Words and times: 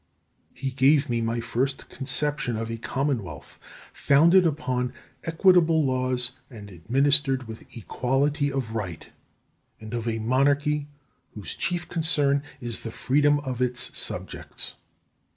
He 0.55 0.71
gave 0.71 1.11
me 1.11 1.21
my 1.21 1.39
first 1.39 1.87
conception 1.89 2.57
of 2.57 2.71
a 2.71 2.77
Commonwealth 2.77 3.59
founded 3.93 4.47
upon 4.47 4.93
equitable 5.25 5.85
laws 5.85 6.31
and 6.49 6.71
administered 6.71 7.47
with 7.47 7.67
equality 7.77 8.51
of 8.51 8.73
right; 8.73 9.11
and 9.79 9.93
of 9.93 10.07
a 10.07 10.17
Monarchy 10.17 10.87
whose 11.35 11.53
chief 11.53 11.87
concern 11.87 12.41
is 12.59 12.81
the 12.81 12.89
freedom 12.89 13.37
of 13.41 13.61
its 13.61 13.95
subjects. 13.95 14.73